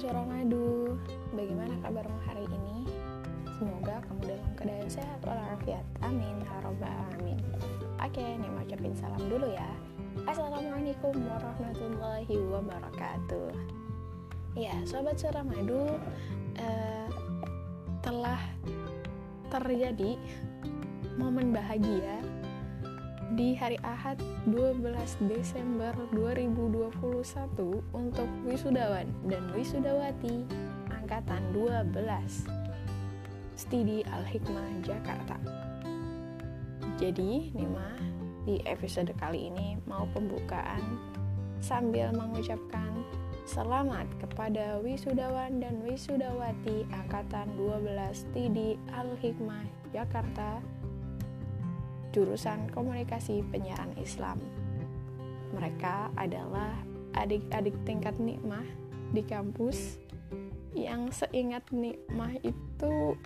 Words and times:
Suara 0.00 0.24
Madu, 0.24 0.96
bagaimana 1.36 1.76
kabarmu 1.84 2.24
hari 2.24 2.48
ini? 2.48 2.88
Semoga 3.60 4.00
kamu 4.08 4.32
dalam 4.32 4.50
keadaan 4.56 4.88
sehat 4.88 5.20
walafiat. 5.28 5.84
Amin, 6.00 6.40
haroba 6.40 6.88
amin. 7.12 7.36
Oke, 8.00 8.24
nih 8.24 8.48
mau 8.48 8.64
ucapin 8.64 8.96
salam 8.96 9.20
dulu 9.28 9.52
ya. 9.52 9.68
Assalamualaikum 10.24 11.12
warahmatullahi 11.20 12.32
wabarakatuh. 12.32 13.52
Ya, 14.56 14.72
Sobat 14.88 15.20
Suara 15.20 15.44
Madu, 15.44 15.84
eh, 16.56 17.08
telah 18.00 18.40
terjadi 19.52 20.16
momen 21.20 21.52
bahagia 21.52 22.24
di 23.40 23.56
hari 23.56 23.80
Ahad 23.80 24.20
12 24.52 24.84
Desember 25.32 25.96
2021 26.12 26.92
untuk 27.96 28.28
wisudawan 28.44 29.08
dan 29.24 29.48
wisudawati 29.56 30.44
angkatan 30.92 31.40
12 31.56 31.96
Studi 33.56 34.04
Al-Hikmah 34.04 34.84
Jakarta. 34.84 35.40
Jadi, 37.00 37.48
Nima 37.56 37.96
di 38.44 38.60
episode 38.68 39.16
kali 39.16 39.48
ini 39.48 39.80
mau 39.88 40.04
pembukaan 40.12 41.00
sambil 41.64 42.12
mengucapkan 42.12 42.92
selamat 43.48 44.04
kepada 44.20 44.84
wisudawan 44.84 45.64
dan 45.64 45.80
wisudawati 45.80 46.84
angkatan 46.92 47.48
12 47.56 47.88
Studi 48.12 48.76
Al-Hikmah 48.92 49.64
Jakarta 49.96 50.60
jurusan 52.10 52.70
komunikasi 52.70 53.42
penyiaran 53.50 53.94
Islam. 53.98 54.38
Mereka 55.54 56.14
adalah 56.14 56.74
adik-adik 57.18 57.74
tingkat 57.82 58.14
nikmah 58.22 58.64
di 59.10 59.22
kampus 59.26 59.98
yang 60.78 61.10
seingat 61.10 61.66
nikmah 61.74 62.30
itu 62.46 63.18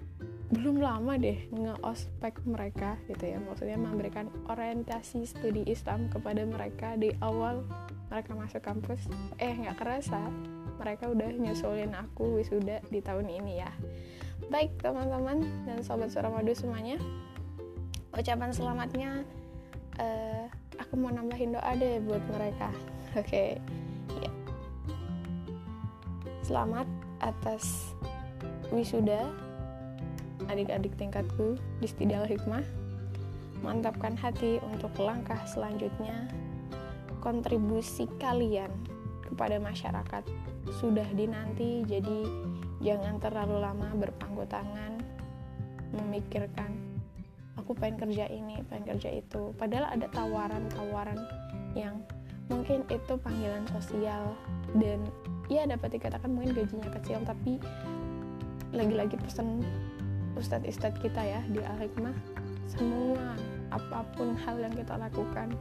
belum 0.53 0.81
lama 0.81 1.17
deh 1.17 1.37
nge-ospek 1.53 2.41
mereka 2.49 2.97
gitu 3.09 3.37
ya. 3.37 3.39
Maksudnya 3.41 3.77
memberikan 3.77 4.29
orientasi 4.49 5.29
studi 5.29 5.65
Islam 5.69 6.09
kepada 6.09 6.45
mereka 6.45 6.97
di 6.97 7.13
awal 7.21 7.65
mereka 8.09 8.33
masuk 8.37 8.63
kampus. 8.65 9.05
Eh 9.41 9.53
nggak 9.53 9.77
kerasa 9.81 10.21
mereka 10.79 11.09
udah 11.11 11.29
nyusulin 11.31 11.93
aku 11.95 12.41
wisuda 12.41 12.81
di 12.89 13.01
tahun 13.01 13.29
ini 13.29 13.53
ya. 13.61 13.71
Baik 14.53 14.77
teman-teman 14.81 15.45
dan 15.65 15.81
sobat 15.81 16.13
suramadu 16.13 16.53
semuanya 16.53 17.01
ucapan 18.15 18.51
selamatnya 18.55 19.11
uh, 19.99 20.47
aku 20.79 20.95
mau 20.95 21.11
nambahin 21.11 21.55
doa 21.55 21.73
deh 21.75 21.99
buat 22.03 22.23
mereka. 22.31 22.71
Oke 23.19 23.27
okay. 23.27 23.51
ya. 24.23 24.31
Selamat 26.47 26.87
atas 27.19 27.95
wisuda 28.71 29.31
adik-adik 30.47 30.95
tingkatku 30.95 31.59
di 31.83 31.87
Stidal 31.89 32.27
Hikmah. 32.27 32.65
Mantapkan 33.65 34.13
hati 34.15 34.61
untuk 34.61 34.93
langkah 35.01 35.41
selanjutnya. 35.49 36.29
Kontribusi 37.25 38.05
kalian 38.21 38.69
kepada 39.25 39.57
masyarakat 39.57 40.25
sudah 40.77 41.09
dinanti 41.17 41.81
jadi 41.89 42.29
jangan 42.85 43.17
terlalu 43.17 43.65
lama 43.65 43.89
berpangku 43.97 44.45
tangan 44.45 45.01
memikirkan 45.97 46.94
aku 47.59 47.73
pengen 47.77 47.97
kerja 48.09 48.27
ini 48.31 48.63
pengen 48.67 48.97
kerja 48.97 49.11
itu. 49.21 49.55
Padahal 49.57 49.91
ada 49.95 50.07
tawaran-tawaran 50.11 51.19
yang 51.75 52.03
mungkin 52.51 52.85
itu 52.91 53.15
panggilan 53.19 53.65
sosial. 53.71 54.35
Dan 54.75 55.07
ya 55.47 55.69
dapat 55.69 55.97
dikatakan 55.97 56.33
mungkin 56.33 56.57
gajinya 56.57 56.89
kecil 57.01 57.21
tapi 57.23 57.61
lagi-lagi 58.75 59.15
pesan 59.21 59.63
ustadz 60.35 60.67
ustadz 60.67 60.99
kita 60.99 61.23
ya 61.23 61.41
di 61.47 61.63
al-hikmah 61.63 62.17
semua 62.67 63.39
apa 63.71 64.03
pun 64.19 64.35
hal 64.35 64.59
yang 64.59 64.75
kita 64.75 64.99
lakukan 64.99 65.55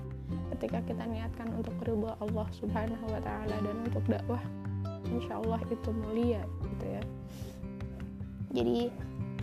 ketika 0.58 0.82
kita 0.86 1.04
niatkan 1.06 1.46
untuk 1.54 1.78
ridho 1.86 2.10
Allah 2.18 2.48
subhanahu 2.58 3.06
wa 3.06 3.22
ta'ala 3.22 3.54
dan 3.62 3.76
untuk 3.86 4.02
dakwah 4.10 4.42
insya 5.14 5.38
Allah 5.38 5.62
itu 5.70 5.90
mulia 5.94 6.42
gitu 6.74 6.86
ya. 6.90 7.04
Jadi 8.54 8.80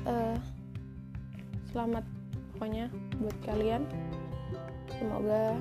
uh, 0.06 0.36
selamat 1.70 2.02
pokoknya 2.60 2.92
buat 3.24 3.38
kalian. 3.48 3.88
Semoga 4.92 5.56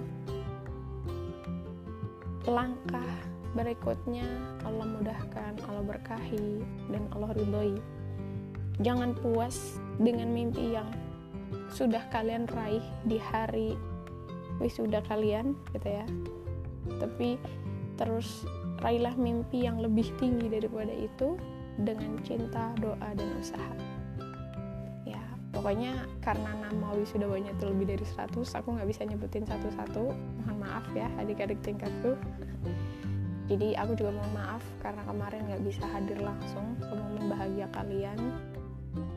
langkah 2.43 3.07
berikutnya 3.55 4.27
Allah 4.67 4.83
mudahkan, 4.83 5.63
Allah 5.63 5.83
berkahi 5.87 6.59
dan 6.91 7.07
Allah 7.15 7.31
ridhoi. 7.39 7.79
Jangan 8.83 9.15
puas 9.15 9.79
dengan 9.95 10.27
mimpi 10.35 10.75
yang 10.75 10.91
sudah 11.71 12.03
kalian 12.11 12.51
raih 12.51 12.83
di 13.07 13.15
hari 13.15 13.79
wisuda 14.59 14.99
kalian 15.07 15.55
gitu 15.71 16.03
ya. 16.03 16.05
Tapi 16.99 17.39
terus 17.95 18.43
raihlah 18.83 19.15
mimpi 19.15 19.63
yang 19.63 19.79
lebih 19.79 20.11
tinggi 20.19 20.51
daripada 20.51 20.91
itu 20.91 21.39
dengan 21.79 22.19
cinta, 22.27 22.75
doa, 22.83 23.15
dan 23.15 23.29
usaha 23.39 23.88
pokoknya 25.59 26.07
karena 26.23 26.55
nama 26.55 26.95
wisudawanya 26.95 27.51
itu 27.51 27.67
lebih 27.67 27.91
dari 27.91 28.05
100 28.07 28.31
aku 28.63 28.79
nggak 28.79 28.87
bisa 28.87 29.03
nyebutin 29.03 29.43
satu-satu. 29.43 30.15
Mohon 30.15 30.57
maaf 30.63 30.87
ya 30.95 31.11
adik-adik 31.19 31.59
tingkatku. 31.59 32.15
Jadi 33.51 33.75
aku 33.75 33.91
juga 33.99 34.15
mohon 34.15 34.31
maaf 34.31 34.63
karena 34.79 35.03
kemarin 35.03 35.43
nggak 35.51 35.63
bisa 35.67 35.83
hadir 35.91 36.15
langsung. 36.23 36.79
Mau 36.79 37.11
membahagia 37.19 37.67
kalian. 37.75 38.15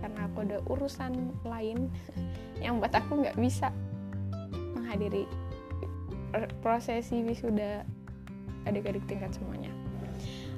Karena 0.02 0.26
aku 0.26 0.42
ada 0.42 0.58
urusan 0.66 1.31
lain 1.47 1.86
yang 2.64 2.82
buat 2.82 2.91
aku 2.91 3.22
nggak 3.22 3.38
bisa 3.38 3.70
menghadiri 4.75 5.31
prosesi 6.58 7.22
wisuda 7.22 7.86
adik-adik 8.66 9.06
tingkat 9.06 9.31
semuanya. 9.31 9.70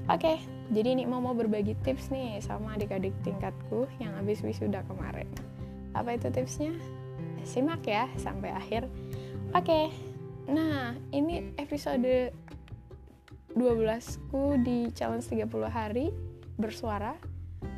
Oke 0.09 0.41
jadi 0.73 0.97
ini 0.97 1.05
mau 1.05 1.21
mau 1.21 1.37
berbagi 1.37 1.77
tips 1.85 2.09
nih 2.09 2.41
sama 2.41 2.73
adik-adik 2.73 3.13
tingkatku 3.21 3.85
yang 4.01 4.17
habis 4.17 4.41
wisuda 4.41 4.81
kemarin 4.89 5.29
apa 5.95 6.19
itu 6.19 6.29
tipsnya? 6.29 6.75
Simak 7.47 7.87
ya 7.87 8.11
sampai 8.19 8.51
akhir. 8.53 8.91
Oke. 9.55 9.95
Nah, 10.45 10.93
ini 11.15 11.55
episode 11.57 12.35
12 13.55 14.29
ku 14.29 14.59
di 14.61 14.91
challenge 14.93 15.31
30 15.31 15.49
hari 15.71 16.11
bersuara 16.59 17.15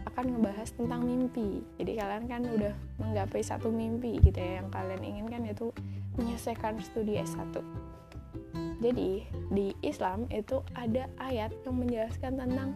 akan 0.09 0.33
ngebahas 0.33 0.73
tentang 0.73 1.05
mimpi. 1.05 1.61
Jadi 1.77 1.93
kalian 2.01 2.25
kan 2.25 2.43
udah 2.49 2.73
menggapai 2.97 3.45
satu 3.45 3.69
mimpi 3.69 4.17
gitu 4.25 4.41
ya 4.41 4.65
yang 4.65 4.73
kalian 4.73 5.05
inginkan 5.05 5.45
yaitu 5.45 5.69
menyelesaikan 6.17 6.81
studi 6.81 7.21
S1. 7.21 7.61
Jadi 8.81 9.29
di 9.53 9.77
Islam 9.85 10.25
itu 10.33 10.65
ada 10.73 11.09
ayat 11.21 11.53
yang 11.69 11.77
menjelaskan 11.77 12.33
tentang 12.41 12.73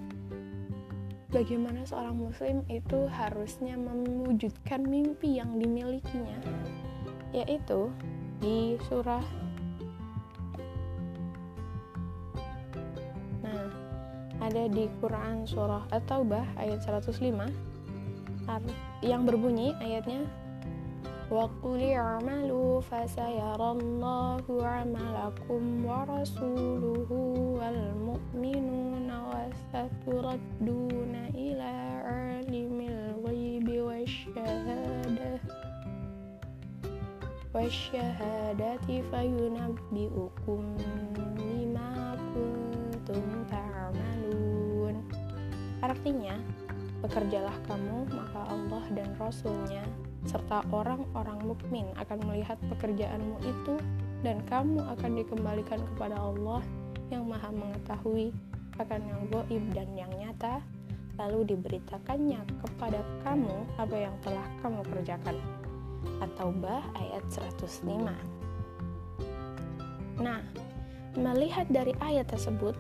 bagaimana 1.30 1.86
seorang 1.86 2.18
muslim 2.18 2.66
itu 2.66 3.06
harusnya 3.06 3.78
mewujudkan 3.78 4.82
mimpi 4.82 5.38
yang 5.38 5.54
dimilikinya? 5.56 6.38
Yaitu 7.30 7.94
di 8.42 8.74
surah 8.90 9.22
nah 13.44 13.68
ada 14.40 14.64
di 14.66 14.88
Quran 14.98 15.46
surah 15.46 15.86
At-Taubah 15.92 16.56
ayat 16.56 16.82
105 16.82 17.14
yang 19.04 19.22
berbunyi 19.28 19.76
ayatnya 19.78 20.24
wa 21.30 21.46
quli 21.62 21.94
amalu 21.94 22.69
فسيرى 22.89 23.69
الله 23.71 24.43
عملكم 24.49 25.63
ورسوله 25.85 27.09
والمؤمنون 27.59 29.09
وستردون 29.29 31.13
إلى 31.35 31.71
عالم 32.09 32.77
الغيب 32.81 33.67
والشهادة 33.87 35.33
والشهادة 37.55 38.87
فينبئكم 39.11 40.61
بما 41.15 41.91
كنتم 42.33 43.23
تعملون 43.49 44.95
Artinya, 45.85 46.41
bekerjalah 47.05 47.53
kamu, 47.69 48.09
maka 48.09 48.41
Allah 48.49 48.83
dan 48.97 49.13
Rasulnya 49.21 49.85
serta 50.28 50.64
orang-orang 50.68 51.40
mukmin 51.44 51.88
akan 51.96 52.18
melihat 52.28 52.60
pekerjaanmu 52.68 53.40
itu 53.40 53.74
dan 54.20 54.44
kamu 54.44 54.84
akan 54.84 55.10
dikembalikan 55.16 55.80
kepada 55.94 56.20
Allah 56.20 56.60
yang 57.08 57.24
maha 57.24 57.48
mengetahui 57.48 58.30
akan 58.76 59.00
yang 59.04 59.22
goib 59.32 59.64
dan 59.72 59.88
yang 59.96 60.12
nyata 60.16 60.60
lalu 61.20 61.52
diberitakannya 61.52 62.40
kepada 62.64 63.00
kamu 63.28 63.64
apa 63.76 63.96
yang 63.96 64.14
telah 64.24 64.46
kamu 64.64 64.80
kerjakan. 64.88 65.36
Atau 66.20 66.52
bah 66.56 66.84
ayat 66.96 67.24
105 67.28 68.40
nah 70.20 70.44
melihat 71.16 71.64
dari 71.72 71.96
ayat 72.04 72.28
tersebut 72.28 72.76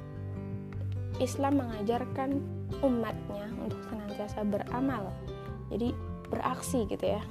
Islam 1.20 1.60
mengajarkan 1.60 2.40
umatnya 2.84 3.48
untuk 3.60 3.80
senantiasa 3.88 4.44
beramal. 4.44 5.12
Jadi 5.72 5.92
beraksi 6.30 6.86
gitu 6.86 7.18
ya 7.18 7.22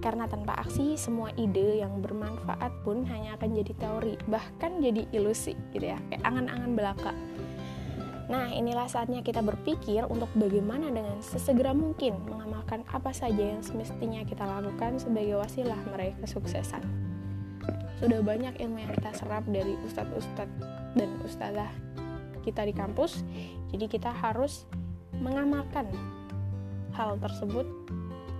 karena 0.00 0.26
tanpa 0.30 0.56
aksi 0.62 0.96
semua 0.96 1.30
ide 1.36 1.82
yang 1.84 2.00
bermanfaat 2.00 2.72
pun 2.82 3.04
hanya 3.06 3.36
akan 3.36 3.50
jadi 3.54 3.72
teori 3.76 4.14
bahkan 4.26 4.80
jadi 4.80 5.06
ilusi 5.12 5.54
gitu 5.74 5.92
ya 5.92 5.98
kayak 6.10 6.22
angan-angan 6.24 6.72
belaka 6.72 7.12
Nah, 8.32 8.48
inilah 8.48 8.88
saatnya 8.88 9.20
kita 9.20 9.44
berpikir 9.44 10.08
untuk 10.08 10.32
bagaimana 10.32 10.88
dengan 10.88 11.20
sesegera 11.20 11.76
mungkin 11.76 12.16
mengamalkan 12.24 12.80
apa 12.88 13.12
saja 13.12 13.52
yang 13.52 13.60
semestinya 13.60 14.24
kita 14.24 14.48
lakukan 14.48 14.96
sebagai 14.96 15.36
wasilah 15.36 15.76
meraih 15.92 16.16
kesuksesan. 16.16 16.80
Sudah 18.00 18.24
banyak 18.24 18.56
ilmu 18.56 18.80
yang 18.80 18.92
kita 18.96 19.12
serap 19.20 19.44
dari 19.44 19.76
ustadz-ustadz 19.84 20.64
dan 20.96 21.12
ustazah 21.28 21.68
kita 22.40 22.64
di 22.64 22.72
kampus, 22.72 23.20
jadi 23.68 23.84
kita 23.84 24.08
harus 24.08 24.64
mengamalkan 25.20 25.92
hal 26.92 27.18
tersebut, 27.20 27.64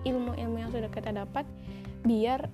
ilmu-ilmu 0.04 0.56
yang 0.58 0.70
sudah 0.70 0.90
kita 0.92 1.10
dapat, 1.12 1.44
biar 2.02 2.48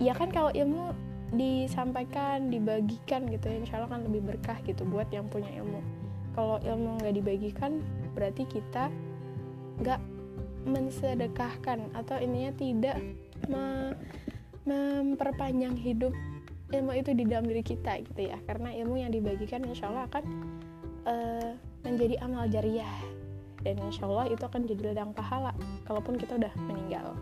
ya 0.00 0.16
kan 0.16 0.32
kalau 0.32 0.50
ilmu 0.50 0.92
disampaikan, 1.30 2.50
dibagikan 2.50 3.30
gitu 3.30 3.46
ya, 3.46 3.56
insya 3.62 3.74
Allah 3.78 3.98
kan 3.98 4.02
lebih 4.02 4.34
berkah 4.34 4.58
gitu 4.66 4.82
buat 4.88 5.06
yang 5.14 5.30
punya 5.30 5.50
ilmu. 5.62 5.80
Kalau 6.34 6.58
ilmu 6.62 6.98
nggak 7.02 7.14
dibagikan 7.14 7.82
berarti 8.14 8.46
kita 8.46 8.90
nggak 9.82 10.00
mensedekahkan 10.66 11.88
atau 11.96 12.16
ininya 12.20 12.52
tidak 12.58 12.96
me 13.48 13.94
memperpanjang 14.68 15.72
hidup 15.72 16.12
ilmu 16.70 16.92
itu 16.94 17.10
di 17.16 17.24
dalam 17.26 17.48
diri 17.48 17.64
kita 17.64 17.98
gitu 18.06 18.30
ya. 18.30 18.38
Karena 18.46 18.70
ilmu 18.74 19.00
yang 19.00 19.10
dibagikan 19.10 19.64
insya 19.66 19.90
Allah 19.90 20.06
akan 20.06 20.24
uh, 21.08 21.50
menjadi 21.82 22.20
amal 22.22 22.46
jariah 22.46 23.19
dan 23.66 23.76
insya 23.84 24.08
Allah 24.08 24.30
itu 24.32 24.42
akan 24.42 24.66
jadi 24.66 24.92
ladang 24.92 25.12
pahala 25.12 25.52
kalaupun 25.84 26.16
kita 26.16 26.36
udah 26.36 26.52
meninggal 26.68 27.16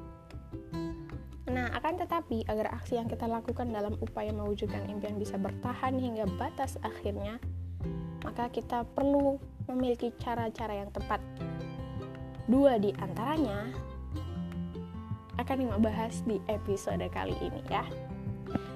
Nah, 1.49 1.73
akan 1.73 1.97
tetapi 1.97 2.45
agar 2.45 2.77
aksi 2.77 3.01
yang 3.01 3.09
kita 3.09 3.25
lakukan 3.25 3.73
dalam 3.73 3.97
upaya 4.05 4.29
mewujudkan 4.37 4.85
impian 4.85 5.17
bisa 5.17 5.41
bertahan 5.41 5.97
hingga 5.97 6.29
batas 6.37 6.77
akhirnya, 6.85 7.41
maka 8.21 8.53
kita 8.53 8.85
perlu 8.93 9.41
memiliki 9.65 10.13
cara-cara 10.21 10.85
yang 10.85 10.93
tepat. 10.93 11.25
Dua 12.45 12.77
di 12.77 12.93
antaranya 13.01 13.73
akan 15.41 15.57
kita 15.65 15.79
bahas 15.81 16.21
di 16.29 16.37
episode 16.53 17.05
kali 17.09 17.37
ini 17.41 17.65
ya. 17.73 17.85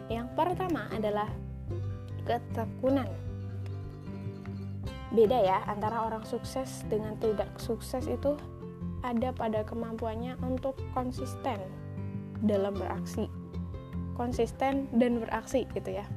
Yang 0.08 0.32
pertama 0.32 0.88
adalah 0.92 1.28
ketekunan. 2.24 3.08
Beda 5.12 5.36
ya 5.36 5.60
antara 5.68 6.08
orang 6.08 6.24
sukses 6.24 6.88
dengan 6.88 7.20
tidak 7.20 7.52
sukses 7.60 8.08
itu 8.08 8.32
ada 9.04 9.28
pada 9.36 9.60
kemampuannya 9.60 10.40
untuk 10.40 10.72
konsisten 10.96 11.60
dalam 12.40 12.72
beraksi. 12.72 13.28
Konsisten 14.16 14.88
dan 14.96 15.20
beraksi 15.20 15.68
gitu 15.76 16.00
ya. 16.00 16.08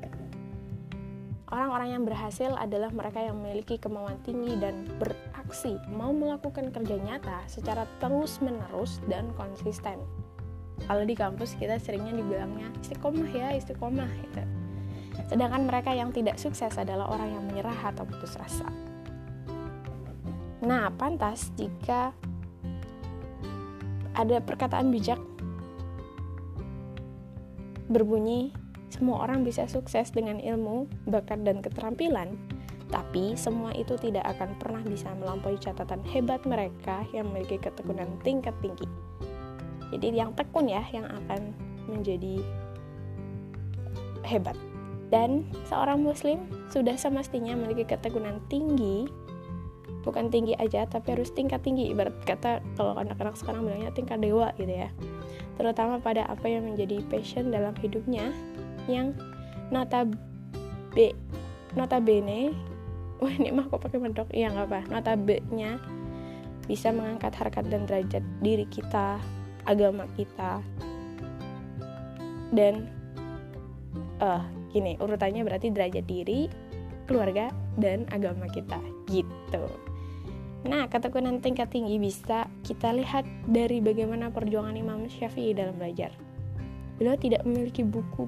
Orang-orang 1.52 1.90
yang 1.94 2.04
berhasil 2.08 2.52
adalah 2.58 2.90
mereka 2.90 3.22
yang 3.22 3.38
memiliki 3.38 3.78
kemauan 3.78 4.18
tinggi 4.26 4.58
dan 4.58 4.90
beraksi, 4.98 5.78
mau 5.94 6.10
melakukan 6.10 6.74
kerja 6.74 6.98
nyata 6.98 7.46
secara 7.46 7.86
terus-menerus 8.02 9.04
dan 9.12 9.30
konsisten. 9.38 10.02
Kalau 10.90 11.04
di 11.08 11.16
kampus 11.16 11.56
kita 11.56 11.80
seringnya 11.80 12.18
dibilangnya 12.18 12.68
istiqomah 12.82 13.32
ya, 13.32 13.48
istiqomah 13.56 14.10
gitu. 14.26 14.44
Sedangkan 15.32 15.66
mereka 15.66 15.92
yang 15.92 16.14
tidak 16.14 16.38
sukses 16.38 16.76
adalah 16.78 17.10
orang 17.10 17.34
yang 17.34 17.44
menyerah 17.48 17.80
atau 17.92 18.06
putus 18.06 18.38
asa. 18.38 18.70
Nah, 20.66 20.90
pantas 20.96 21.54
jika 21.60 22.16
ada 24.16 24.40
perkataan 24.40 24.90
bijak 24.90 25.20
berbunyi 27.92 28.50
semua 28.90 29.28
orang 29.28 29.44
bisa 29.44 29.68
sukses 29.68 30.08
dengan 30.16 30.40
ilmu, 30.40 30.88
bakat, 31.12 31.44
dan 31.44 31.60
keterampilan, 31.60 32.40
tapi 32.88 33.36
semua 33.36 33.76
itu 33.76 34.00
tidak 34.00 34.24
akan 34.38 34.56
pernah 34.56 34.80
bisa 34.88 35.12
melampaui 35.20 35.60
catatan 35.60 36.00
hebat 36.08 36.40
mereka 36.48 37.04
yang 37.12 37.28
memiliki 37.28 37.60
ketekunan 37.60 38.08
tingkat 38.24 38.56
tinggi. 38.64 38.88
Jadi 39.92 40.16
yang 40.16 40.32
tekun 40.32 40.72
ya 40.72 40.82
yang 40.96 41.06
akan 41.12 41.52
menjadi 41.92 42.40
hebat. 44.24 44.56
Dan 45.14 45.46
seorang 45.70 46.02
muslim 46.02 46.50
sudah 46.74 46.98
semestinya 46.98 47.54
memiliki 47.54 47.86
ketekunan 47.86 48.42
tinggi. 48.50 49.06
Bukan 50.06 50.30
tinggi 50.30 50.54
aja 50.58 50.86
tapi 50.86 51.18
harus 51.18 51.34
tingkat 51.34 51.62
tinggi. 51.66 51.90
Ibarat 51.90 52.14
kata 52.26 52.62
kalau 52.78 52.98
anak-anak 52.98 53.38
sekarang 53.38 53.66
bilangnya 53.66 53.94
tingkat 53.94 54.22
dewa 54.22 54.54
gitu 54.58 54.70
ya. 54.70 54.90
Terutama 55.56 56.02
pada 56.02 56.28
apa 56.30 56.46
yang 56.46 56.66
menjadi 56.68 57.02
passion 57.10 57.50
dalam 57.50 57.74
hidupnya 57.80 58.34
yang 58.86 59.18
nota 59.74 60.06
B 60.94 61.12
nota 61.74 61.98
bene 61.98 62.54
wah 63.22 63.34
ini 63.34 63.50
mah 63.50 63.66
kok 63.72 63.82
pakai 63.82 64.00
medok? 64.02 64.30
Iya 64.34 64.54
nggak 64.54 64.68
apa. 64.70 64.80
Nota 64.92 65.14
B 65.18 65.42
nya 65.54 65.80
bisa 66.66 66.90
mengangkat 66.90 67.34
harkat 67.38 67.66
dan 67.70 67.86
derajat 67.86 68.24
diri 68.42 68.66
kita 68.70 69.22
agama 69.66 70.06
kita. 70.18 70.62
Dan 72.54 72.90
uh, 74.22 74.44
gini 74.76 75.00
urutannya 75.00 75.48
berarti 75.48 75.72
derajat 75.72 76.04
diri 76.04 76.52
keluarga 77.08 77.48
dan 77.80 78.04
agama 78.12 78.52
kita 78.52 78.80
gitu 79.08 79.66
Nah, 80.66 80.90
ketekunan 80.90 81.46
tingkat 81.46 81.70
tinggi 81.70 82.02
bisa 82.02 82.50
kita 82.66 82.90
lihat 82.90 83.22
dari 83.46 83.86
bagaimana 83.86 84.34
perjuangan 84.34 84.74
Imam 84.74 85.06
Syafi'i 85.06 85.54
dalam 85.54 85.78
belajar. 85.78 86.10
Beliau 86.98 87.14
tidak 87.22 87.46
memiliki 87.46 87.86
buku 87.86 88.26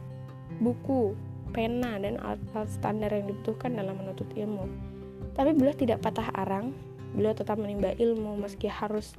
buku, 0.62 1.14
pena, 1.54 1.98
dan 2.02 2.18
alat-alat 2.22 2.70
standar 2.70 3.10
yang 3.14 3.30
dibutuhkan 3.30 3.74
dalam 3.78 3.98
menuntut 3.98 4.28
ilmu. 4.34 4.66
Tapi 5.38 5.54
beliau 5.54 5.76
tidak 5.78 6.02
patah 6.02 6.34
arang, 6.34 6.74
beliau 7.14 7.34
tetap 7.38 7.62
menimba 7.62 7.94
ilmu 7.94 8.42
meski 8.42 8.66
harus 8.66 9.14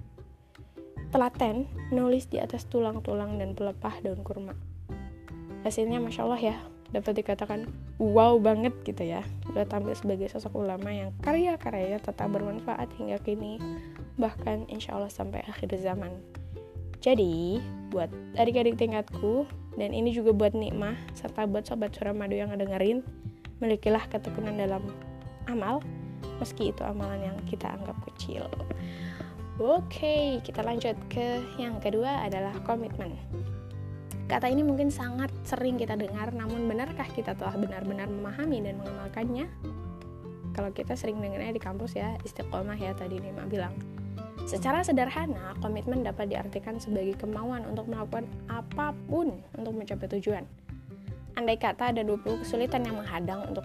telaten 1.14 1.64
nulis 1.94 2.28
di 2.28 2.36
atas 2.42 2.66
tulang-tulang 2.68 3.38
dan 3.38 3.54
pelepah 3.54 4.02
daun 4.02 4.20
kurma. 4.26 4.54
Hasilnya 5.62 6.02
Masya 6.02 6.22
Allah 6.26 6.42
ya, 6.42 6.56
dapat 6.92 7.20
dikatakan 7.20 7.68
wow 8.00 8.40
banget 8.40 8.72
gitu 8.84 9.04
ya. 9.04 9.20
Beliau 9.48 9.68
tampil 9.68 9.94
sebagai 9.96 10.28
sosok 10.32 10.56
ulama 10.56 10.88
yang 10.88 11.12
karya-karyanya 11.20 12.00
tetap 12.00 12.32
bermanfaat 12.32 12.88
hingga 12.96 13.20
kini, 13.20 13.60
bahkan 14.16 14.64
insya 14.72 14.96
Allah 14.96 15.12
sampai 15.12 15.44
akhir 15.44 15.76
zaman. 15.78 16.12
Jadi, 16.98 17.62
buat 17.94 18.10
adik-adik 18.34 18.74
tingkatku, 18.74 19.46
dan 19.78 19.94
ini 19.94 20.10
juga 20.10 20.34
buat 20.34 20.50
nikmah, 20.50 20.98
serta 21.14 21.46
buat 21.46 21.62
sobat 21.62 21.94
suramadu 21.94 22.34
yang 22.34 22.50
ngedengerin, 22.50 23.06
milikilah 23.62 24.02
ketekunan 24.10 24.58
dalam 24.58 24.82
amal, 25.46 25.78
meski 26.42 26.74
itu 26.74 26.82
amalan 26.82 27.30
yang 27.30 27.38
kita 27.46 27.70
anggap 27.70 27.94
kecil. 28.10 28.50
Oke, 29.58 30.38
kita 30.42 30.62
lanjut 30.62 30.94
ke 31.10 31.42
yang 31.58 31.78
kedua 31.82 32.26
adalah 32.26 32.54
komitmen. 32.62 33.14
Kata 34.28 34.44
ini 34.44 34.60
mungkin 34.60 34.92
sangat 34.92 35.32
sering 35.40 35.80
kita 35.80 35.96
dengar, 35.96 36.36
namun 36.36 36.68
benarkah 36.68 37.08
kita 37.08 37.32
telah 37.32 37.56
benar-benar 37.56 38.12
memahami 38.12 38.60
dan 38.60 38.76
mengamalkannya? 38.76 39.48
Kalau 40.52 40.68
kita 40.68 41.00
sering 41.00 41.16
dengarnya 41.16 41.56
di 41.56 41.62
kampus 41.64 41.96
ya, 41.96 42.12
istiqomah 42.28 42.76
ya 42.76 42.92
tadi 42.92 43.16
Nima 43.24 43.48
bilang 43.48 43.72
Secara 44.44 44.84
sederhana, 44.84 45.56
komitmen 45.64 46.04
dapat 46.04 46.28
diartikan 46.28 46.76
sebagai 46.76 47.16
kemauan 47.16 47.64
untuk 47.68 47.88
melakukan 47.88 48.28
apa 48.52 48.92
pun 49.08 49.32
untuk 49.56 49.72
mencapai 49.72 50.08
tujuan. 50.20 50.44
Andai 51.40 51.56
kata 51.56 51.96
ada 51.96 52.04
20 52.04 52.44
kesulitan 52.44 52.84
yang 52.84 53.00
menghadang 53.00 53.48
untuk 53.48 53.64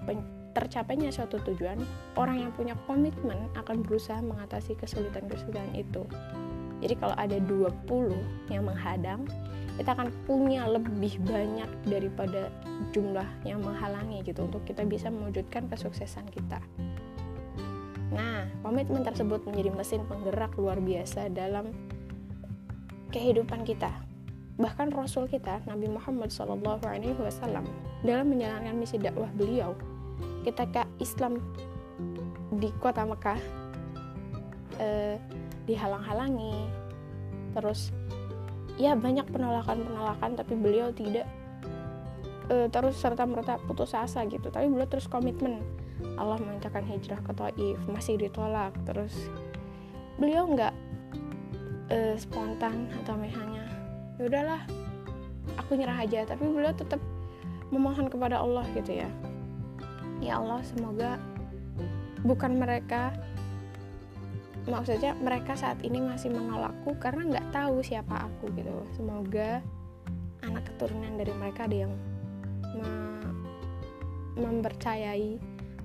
tercapainya 0.55 1.11
suatu 1.11 1.43
tujuan, 1.43 1.75
orang 2.15 2.47
yang 2.47 2.51
punya 2.55 2.75
komitmen 2.87 3.51
akan 3.59 3.83
berusaha 3.83 4.21
mengatasi 4.23 4.79
kesulitan-kesulitan 4.79 5.75
itu. 5.75 6.07
Jadi 6.79 6.95
kalau 6.99 7.15
ada 7.15 7.39
20 7.39 8.51
yang 8.51 8.67
menghadang, 8.67 9.23
kita 9.73 9.97
akan 9.97 10.13
punya 10.29 10.69
lebih 10.69 11.17
banyak 11.25 11.69
daripada 11.89 12.53
jumlah 12.93 13.25
yang 13.41 13.57
menghalangi 13.65 14.21
gitu 14.21 14.45
untuk 14.45 14.61
kita 14.69 14.85
bisa 14.85 15.09
mewujudkan 15.09 15.65
kesuksesan 15.65 16.29
kita. 16.29 16.61
Nah, 18.13 18.45
komitmen 18.61 19.01
tersebut 19.01 19.41
menjadi 19.49 19.73
mesin 19.73 20.05
penggerak 20.05 20.53
luar 20.61 20.77
biasa 20.77 21.33
dalam 21.33 21.73
kehidupan 23.09 23.65
kita. 23.65 23.89
Bahkan 24.61 24.93
Rasul 24.93 25.25
kita, 25.25 25.65
Nabi 25.65 25.89
Muhammad 25.89 26.29
SAW, 26.29 26.69
dalam 28.05 28.25
menjalankan 28.29 28.77
misi 28.77 29.01
dakwah 29.01 29.29
beliau, 29.33 29.73
ketika 30.45 30.85
Islam 31.01 31.41
di 32.61 32.69
kota 32.77 33.01
Mekah 33.01 33.41
eh, 34.77 35.17
dihalang-halangi, 35.65 36.69
terus 37.57 37.89
ya 38.81 38.97
banyak 38.97 39.29
penolakan-penolakan, 39.29 40.37
tapi 40.37 40.53
beliau 40.57 40.89
tidak 40.89 41.29
uh, 42.49 42.67
terus 42.69 42.97
serta 42.97 43.23
merta 43.23 43.61
putus 43.63 43.93
asa 43.93 44.25
gitu. 44.27 44.49
Tapi 44.49 44.67
beliau 44.69 44.89
terus 44.89 45.05
komitmen. 45.07 45.61
Allah 46.19 46.35
memintakan 46.41 46.83
hijrah 46.83 47.21
ke 47.23 47.31
Taif 47.33 47.79
masih 47.87 48.19
ditolak. 48.19 48.73
Terus 48.83 49.13
beliau 50.17 50.49
nggak 50.49 50.73
uh, 51.93 52.15
spontan 52.17 52.89
atau 53.03 53.15
misalnya 53.17 53.65
ya 54.19 54.23
udahlah 54.29 54.61
aku 55.57 55.77
nyerah 55.77 56.03
aja. 56.03 56.25
Tapi 56.25 56.43
beliau 56.49 56.73
tetap 56.73 56.99
memohon 57.69 58.09
kepada 58.09 58.41
Allah 58.41 58.65
gitu 58.73 59.05
ya. 59.05 59.09
Ya 60.21 60.39
Allah 60.39 60.63
semoga 60.63 61.19
bukan 62.23 62.55
mereka 62.55 63.11
maksudnya 64.63 65.11
mereka 65.19 65.59
saat 65.59 65.83
ini 65.83 65.99
masih 65.99 66.31
menolakku 66.31 66.95
karena 66.99 67.27
nggak 67.27 67.47
tahu 67.51 67.83
siapa 67.83 68.27
aku 68.27 68.51
gitu. 68.55 68.71
Semoga 68.95 69.59
anak 70.43 70.63
keturunan 70.71 71.15
dari 71.19 71.33
mereka 71.35 71.67
ada 71.67 71.77
yang 71.87 71.93
me 72.75 72.91
mempercayai 74.33 75.37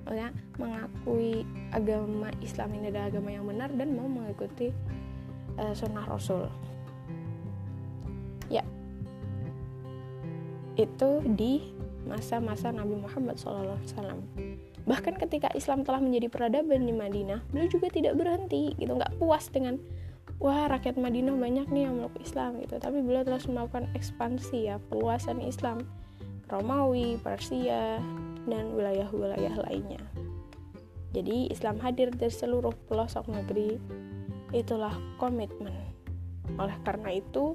maksudnya 0.09 0.33
mengakui 0.57 1.45
agama 1.69 2.33
Islam 2.41 2.73
ini 2.81 2.89
adalah 2.89 3.13
agama 3.13 3.29
yang 3.29 3.45
benar 3.45 3.69
dan 3.77 3.93
mau 3.93 4.09
mengikuti 4.09 4.73
uh, 5.61 5.73
sunnah 5.77 6.07
Rasul. 6.09 6.49
Ya. 8.49 8.65
Itu 10.73 11.21
di 11.37 11.61
masa-masa 12.09 12.73
Nabi 12.73 12.97
Muhammad 12.97 13.37
SAW 13.37 13.77
bahkan 14.89 15.13
ketika 15.13 15.53
Islam 15.53 15.85
telah 15.85 16.01
menjadi 16.01 16.33
peradaban 16.33 16.81
di 16.81 16.93
Madinah 16.97 17.45
beliau 17.53 17.69
juga 17.69 17.93
tidak 17.93 18.17
berhenti 18.17 18.73
gitu. 18.81 18.97
Nggak 18.97 19.21
puas 19.21 19.45
dengan 19.53 19.77
wah 20.41 20.65
rakyat 20.65 20.97
Madinah 20.97 21.37
banyak 21.37 21.69
nih 21.69 21.85
yang 21.85 22.01
meluk 22.01 22.17
Islam 22.17 22.57
gitu. 22.57 22.81
Tapi 22.81 23.05
beliau 23.05 23.21
terus 23.21 23.45
melakukan 23.45 23.85
ekspansi 23.93 24.73
ya 24.73 24.81
perluasan 24.89 25.45
Islam. 25.45 25.85
Romawi 26.49 27.21
Persia 27.21 28.01
dan 28.49 28.73
wilayah-wilayah 28.73 29.53
lainnya. 29.69 30.01
Jadi 31.13 31.53
Islam 31.53 31.77
hadir 31.77 32.09
di 32.09 32.25
seluruh 32.25 32.73
pelosok 32.89 33.29
negeri. 33.29 33.77
Itulah 34.49 34.97
komitmen. 35.21 35.77
Oleh 36.57 36.73
karena 36.81 37.13
itu 37.13 37.53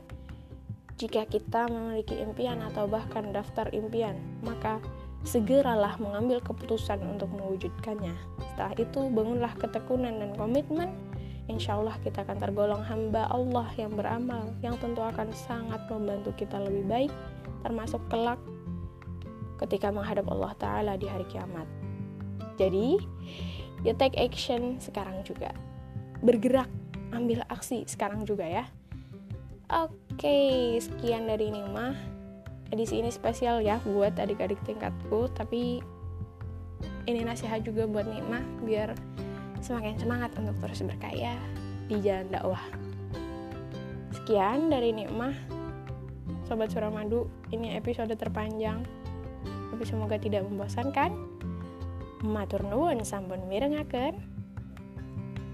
jika 0.95 1.27
kita 1.27 1.67
memiliki 1.67 2.23
impian 2.23 2.63
atau 2.63 2.87
bahkan 2.87 3.35
daftar 3.35 3.67
impian 3.75 4.15
maka 4.47 4.79
segeralah 5.25 5.97
mengambil 5.97 6.39
keputusan 6.45 7.01
untuk 7.05 7.33
mewujudkannya. 7.33 8.13
Setelah 8.53 8.73
itu, 8.77 9.01
bangunlah 9.09 9.53
ketekunan 9.57 10.21
dan 10.21 10.31
komitmen. 10.37 10.93
Insya 11.49 11.77
Allah 11.77 11.97
kita 12.01 12.25
akan 12.25 12.41
tergolong 12.41 12.81
hamba 12.85 13.29
Allah 13.29 13.69
yang 13.77 13.93
beramal, 13.93 14.53
yang 14.65 14.81
tentu 14.81 15.05
akan 15.05 15.29
sangat 15.33 15.81
membantu 15.93 16.33
kita 16.37 16.57
lebih 16.57 16.85
baik, 16.89 17.13
termasuk 17.61 18.01
kelak 18.09 18.41
ketika 19.61 19.93
menghadap 19.93 20.25
Allah 20.29 20.53
Ta'ala 20.57 20.93
di 20.97 21.05
hari 21.09 21.25
kiamat. 21.29 21.69
Jadi, 22.57 22.97
you 23.85 23.93
take 23.97 24.17
action 24.17 24.81
sekarang 24.81 25.21
juga. 25.25 25.53
Bergerak, 26.25 26.69
ambil 27.13 27.45
aksi 27.53 27.85
sekarang 27.85 28.25
juga 28.25 28.49
ya. 28.49 28.65
Oke, 29.69 30.77
sekian 30.81 31.29
dari 31.29 31.49
Nima 31.53 32.14
edisi 32.75 32.99
ini 32.99 33.09
spesial 33.15 33.63
ya 33.63 33.79
buat 33.87 34.19
adik-adik 34.19 34.59
tingkatku. 34.67 35.31
Tapi 35.31 35.79
ini 37.07 37.21
nasihat 37.23 37.63
juga 37.63 37.87
buat 37.87 38.05
Nikmah 38.05 38.43
biar 38.67 38.99
semakin 39.63 39.97
semangat 39.97 40.35
untuk 40.35 40.59
terus 40.59 40.83
berkaya 40.83 41.39
di 41.87 42.03
jalan 42.03 42.29
dakwah. 42.35 42.61
Sekian 44.11 44.69
dari 44.69 44.91
Nikmah 44.91 45.33
Sobat 46.51 46.75
Suramadu 46.75 47.31
ini 47.55 47.79
episode 47.79 48.13
terpanjang. 48.19 48.83
Tapi 49.71 49.85
semoga 49.87 50.19
tidak 50.19 50.45
membosankan. 50.45 51.15
Matur 52.27 52.67
nuwun 52.67 53.07
sampun 53.07 53.47
mirengaken. 53.47 54.19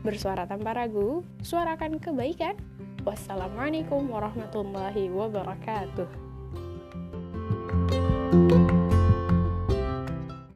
Bersuara 0.00 0.48
tanpa 0.48 0.72
ragu 0.72 1.20
suarakan 1.44 2.00
kebaikan. 2.00 2.56
Wassalamualaikum 3.00 4.12
warahmatullahi 4.12 5.08
wabarakatuh 5.08 6.29
thank 8.30 8.50
you 8.52 8.69